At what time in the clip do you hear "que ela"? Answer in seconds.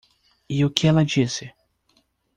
0.75-1.05